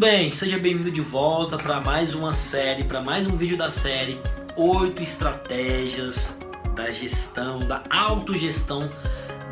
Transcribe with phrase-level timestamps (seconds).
[0.00, 4.18] bem, seja bem-vindo de volta para mais uma série, para mais um vídeo da série
[4.56, 6.40] oito estratégias
[6.74, 8.88] da gestão, da autogestão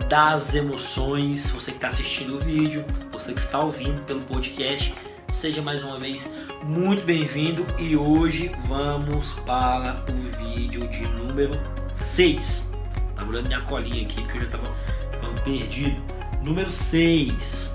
[0.09, 1.51] das emoções.
[1.51, 2.83] Você que está assistindo o vídeo,
[3.13, 4.95] você que está ouvindo pelo podcast,
[5.29, 6.33] seja mais uma vez
[6.65, 11.61] muito bem-vindo e hoje vamos para o vídeo de número
[11.93, 12.71] 6.
[13.15, 14.75] Tá olhando minha colinha aqui porque eu já estava
[15.13, 16.03] ficando perdido.
[16.41, 17.71] Número 6.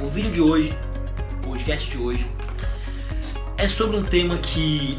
[0.00, 0.78] O vídeo de hoje
[1.48, 2.30] podcast de hoje
[3.56, 4.98] é sobre um tema que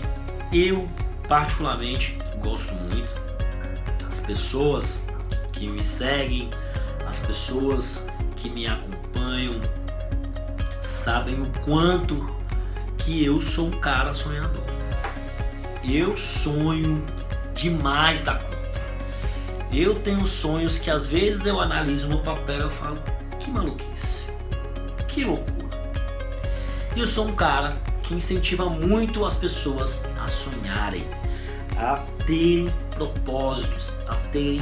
[0.51, 0.89] eu
[1.27, 3.09] particularmente gosto muito.
[4.09, 5.05] As pessoas
[5.53, 6.49] que me seguem,
[7.07, 9.61] as pessoas que me acompanham
[10.81, 12.35] sabem o quanto
[12.97, 14.63] que eu sou um cara sonhador.
[15.83, 17.05] Eu sonho
[17.53, 18.81] demais da conta.
[19.71, 22.99] Eu tenho sonhos que às vezes eu analiso no papel e falo,
[23.39, 24.25] que maluquice,
[25.07, 25.58] que loucura.
[26.95, 31.05] E eu sou um cara que incentiva muito as pessoas a sonharem,
[31.77, 34.61] a terem propósitos, a terem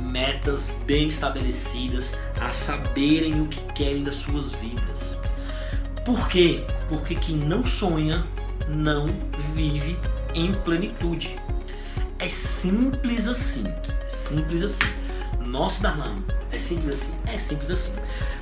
[0.00, 5.18] metas bem estabelecidas, a saberem o que querem das suas vidas.
[6.04, 6.64] Por quê?
[6.88, 8.26] Porque quem não sonha
[8.68, 9.06] não
[9.54, 9.96] vive
[10.34, 11.38] em plenitude.
[12.18, 13.66] É simples assim.
[13.66, 14.84] É simples assim.
[15.40, 17.14] Nossa, Darlan, é simples assim?
[17.26, 17.92] É simples assim.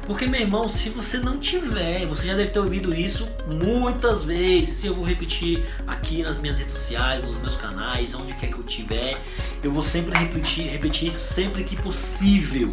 [0.06, 4.76] Porque, meu irmão, se você não tiver, você já deve ter ouvido isso muitas vezes.
[4.76, 8.58] Se eu vou repetir aqui nas minhas redes sociais, nos meus canais, onde quer que
[8.58, 9.20] eu tiver,
[9.62, 12.70] eu vou sempre repetir, repetir isso sempre que possível.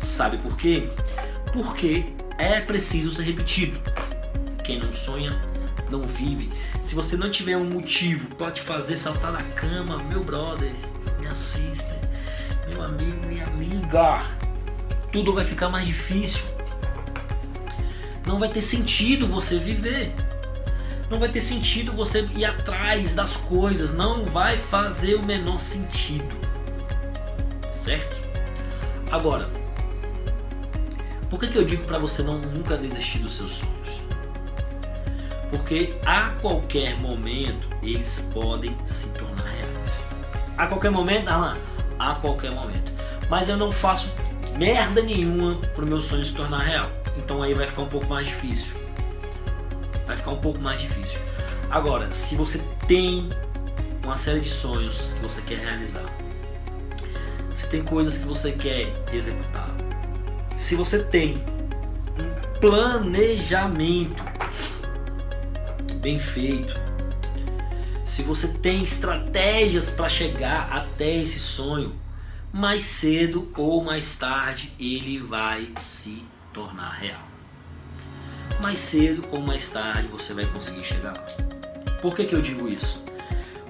[0.00, 0.88] Sabe por quê?
[1.52, 2.04] Porque
[2.38, 3.80] é preciso ser repetido.
[4.62, 5.36] Quem não sonha,
[5.90, 6.48] não vive.
[6.80, 10.72] Se você não tiver um motivo para te fazer saltar da cama, meu brother,
[11.18, 11.97] me assista
[12.68, 14.26] meu amigo, minha amiga,
[15.10, 16.44] tudo vai ficar mais difícil.
[18.26, 20.14] Não vai ter sentido você viver.
[21.10, 23.94] Não vai ter sentido você ir atrás das coisas.
[23.94, 26.36] Não vai fazer o menor sentido.
[27.70, 28.16] Certo?
[29.10, 29.48] Agora,
[31.30, 34.02] por que, que eu digo para você não nunca desistir dos seus sonhos?
[35.50, 39.92] Porque a qualquer momento eles podem se tornar reais.
[40.58, 41.56] A qualquer momento, Alan,
[41.98, 42.92] a qualquer momento.
[43.28, 44.12] Mas eu não faço
[44.56, 46.90] merda nenhuma para o meu sonho se tornar real.
[47.16, 48.74] Então aí vai ficar um pouco mais difícil.
[50.06, 51.18] Vai ficar um pouco mais difícil.
[51.70, 53.28] Agora, se você tem
[54.02, 56.04] uma série de sonhos que você quer realizar,
[57.52, 59.68] se tem coisas que você quer executar,
[60.56, 61.42] se você tem
[62.18, 64.24] um planejamento
[66.00, 66.87] bem feito,
[68.18, 71.94] se você tem estratégias para chegar até esse sonho,
[72.52, 77.22] mais cedo ou mais tarde ele vai se tornar real.
[78.60, 81.26] Mais cedo ou mais tarde você vai conseguir chegar lá.
[82.02, 83.04] Por que, que eu digo isso?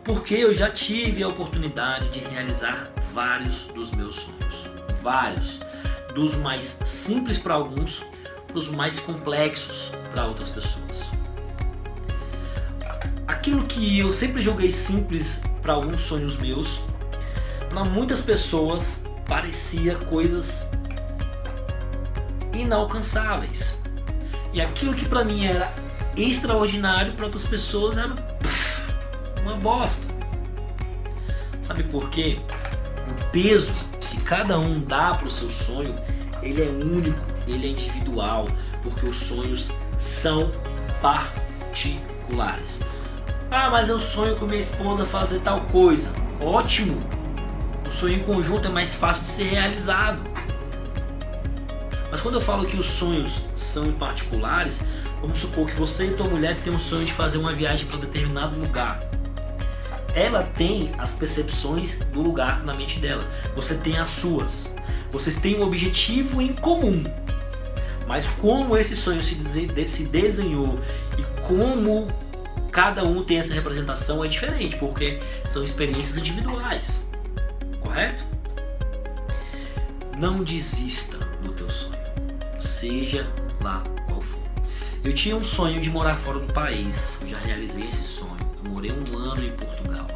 [0.02, 4.66] Porque eu já tive a oportunidade de realizar vários dos meus sonhos.
[5.02, 5.60] Vários.
[6.14, 8.02] Dos mais simples para alguns,
[8.46, 11.17] para os mais complexos para outras pessoas
[13.38, 16.80] aquilo que eu sempre joguei simples para alguns sonhos meus,
[17.70, 20.72] para muitas pessoas parecia coisas
[22.52, 23.78] inalcançáveis.
[24.52, 25.72] E aquilo que para mim era
[26.16, 28.12] extraordinário para outras pessoas era
[29.40, 30.04] uma bosta.
[31.62, 32.40] Sabe por quê?
[33.06, 33.72] O peso
[34.10, 35.94] que cada um dá para o seu sonho,
[36.42, 38.48] ele é único, ele é individual,
[38.82, 40.50] porque os sonhos são
[41.00, 42.80] particulares.
[43.50, 46.12] Ah, mas eu sonho com minha esposa fazer tal coisa.
[46.38, 47.02] Ótimo!
[47.86, 50.20] O sonho em conjunto é mais fácil de ser realizado.
[52.10, 54.82] Mas quando eu falo que os sonhos são particulares,
[55.22, 57.98] vamos supor que você e tua mulher têm um sonho de fazer uma viagem para
[57.98, 59.02] determinado lugar.
[60.14, 63.26] Ela tem as percepções do lugar na mente dela.
[63.56, 64.74] Você tem as suas.
[65.10, 67.02] Vocês têm um objetivo em comum.
[68.06, 70.78] Mas como esse sonho se desenhou
[71.16, 72.08] e como
[72.78, 77.02] cada um tem essa representação é diferente, porque são experiências individuais.
[77.80, 78.22] Correto?
[80.16, 81.98] Não desista do teu sonho,
[82.56, 83.26] seja
[83.60, 84.38] lá qual for.
[85.02, 88.38] Eu tinha um sonho de morar fora do país, eu já realizei esse sonho.
[88.64, 90.06] Eu morei um ano em Portugal.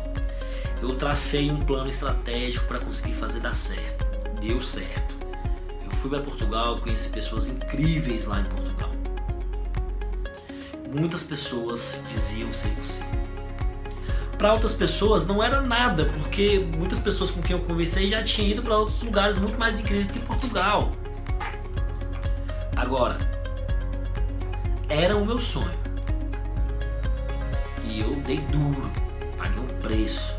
[0.81, 4.07] Eu tracei um plano estratégico para conseguir fazer dar certo.
[4.41, 5.17] Deu certo.
[5.85, 8.92] Eu fui para Portugal, conheci pessoas incríveis lá em Portugal
[10.93, 13.23] muitas pessoas diziam ser impossível.
[14.37, 18.51] Para outras pessoas não era nada, porque muitas pessoas com quem eu conversei já tinham
[18.51, 20.93] ido para outros lugares muito mais incríveis que Portugal.
[22.77, 23.19] Agora,
[24.89, 25.71] era o meu sonho.
[27.85, 28.91] E eu dei duro,
[29.39, 30.35] paguei um preço.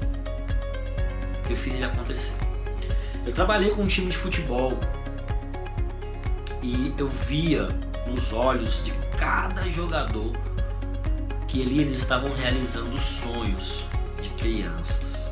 [1.50, 2.34] Eu fiz ele acontecer.
[3.26, 4.78] Eu trabalhei com um time de futebol
[6.62, 7.70] e eu via
[8.06, 8.92] nos olhos de
[9.24, 10.34] cada jogador
[11.48, 13.86] que ali eles estavam realizando sonhos
[14.22, 15.31] de crianças.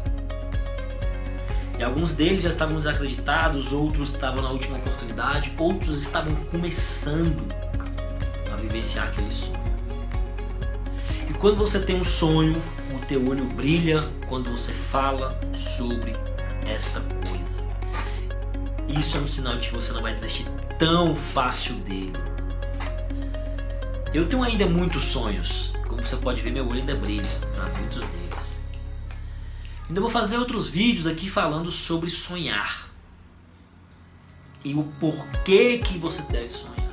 [1.77, 7.45] E alguns deles já estavam desacreditados, outros estavam na última oportunidade, outros estavam começando
[8.49, 9.59] a vivenciar aquele sonho.
[11.29, 12.61] E quando você tem um sonho,
[12.95, 16.15] o teu olho brilha quando você fala sobre
[16.65, 17.59] esta coisa.
[18.87, 20.45] Isso é um sinal de que você não vai desistir
[20.79, 22.30] tão fácil dele.
[24.13, 25.71] Eu tenho ainda muitos sonhos.
[25.87, 28.61] Como você pode ver, meu olho ainda brilha para muitos deles.
[29.87, 32.89] Ainda vou fazer outros vídeos aqui falando sobre sonhar.
[34.65, 36.91] E o porquê que você deve sonhar.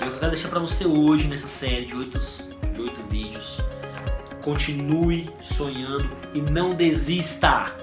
[0.00, 3.58] Eu quero deixar para você hoje nessa série de oito, de vídeos.
[4.42, 7.74] Continue sonhando e não desista.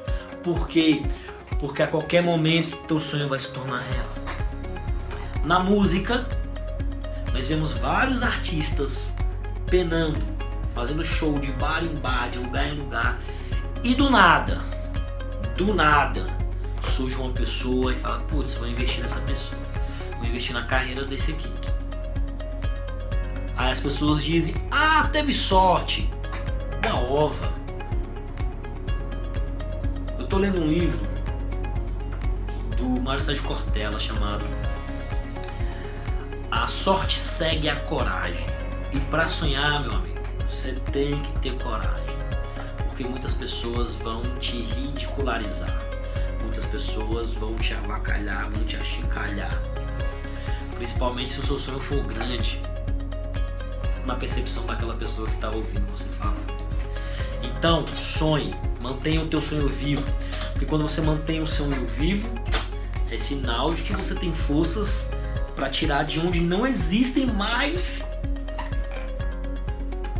[0.43, 1.01] Por quê?
[1.59, 4.09] Porque a qualquer momento teu sonho vai se tornar real.
[5.43, 6.27] Na música,
[7.33, 9.17] nós vemos vários artistas
[9.65, 10.21] penando,
[10.75, 13.19] fazendo show de bar em bar, de lugar em lugar,
[13.83, 14.61] e do nada,
[15.57, 16.27] do nada,
[16.83, 19.59] surge uma pessoa e fala: Putz, vou investir nessa pessoa,
[20.19, 21.51] vou investir na carreira desse aqui.
[23.57, 26.07] Aí as pessoas dizem: Ah, teve sorte,
[26.81, 27.51] da ova.
[30.19, 30.99] Eu tô lendo um livro
[32.77, 34.45] do Mário Sérgio Cortella chamado
[36.55, 38.45] A Sorte Segue a Coragem.
[38.93, 42.15] E para sonhar, meu amigo, você tem que ter coragem.
[42.77, 45.83] Porque muitas pessoas vão te ridicularizar.
[46.43, 49.51] Muitas pessoas vão te avacalhar, vão te achicalhar.
[50.75, 52.61] Principalmente se o seu sonho for grande.
[54.05, 56.37] Na percepção daquela pessoa que está ouvindo você falar.
[57.41, 60.05] Então, sonhe, mantenha o teu sonho vivo.
[60.51, 62.29] Porque quando você mantém o sonho vivo,
[63.09, 65.09] é sinal de que você tem forças
[65.55, 68.03] para tirar de onde não existem mais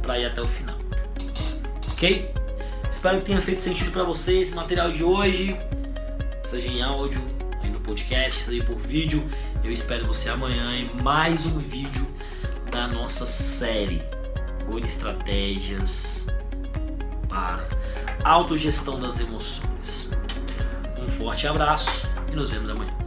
[0.01, 0.77] para ir até o final.
[1.91, 2.31] Ok?
[2.89, 5.57] Espero que tenha feito sentido para vocês esse material de hoje,
[6.43, 7.21] seja em áudio,
[7.61, 9.23] aí no podcast, seja por vídeo.
[9.63, 12.05] Eu espero você amanhã em mais um vídeo
[12.71, 14.01] da nossa série
[14.69, 16.27] Oito Estratégias
[17.27, 17.67] para
[18.23, 20.09] Autogestão das Emoções.
[20.97, 23.02] Um forte abraço e nos vemos amanhã.